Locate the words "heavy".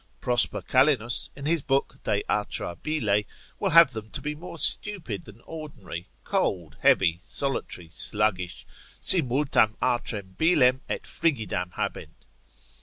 6.79-7.19